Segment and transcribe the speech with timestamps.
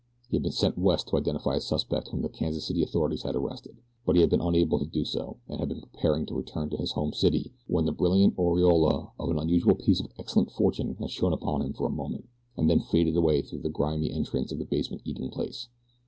[0.31, 3.35] He had been sent west to identify a suspect whom the Kansas City authorities had
[3.35, 6.77] arrested; but had been unable to do so, and had been preparing to return to
[6.77, 11.11] his home city when the brilliant aureola of an unusual piece of excellent fortune had
[11.11, 12.27] shone upon him for a moment,
[12.57, 15.67] and then faded away through the grimy entrance of a basement eating place.